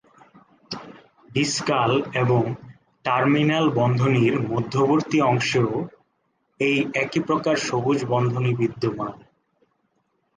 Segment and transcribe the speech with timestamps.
[1.31, 1.91] ডিসকাল
[2.13, 2.41] এবং
[3.05, 5.71] টার্মিনাল বন্ধনীর মধ্যবর্তী অংশেও
[6.59, 9.13] এই একই প্রকার সবুজ বন্ধনী বিদ্যমান।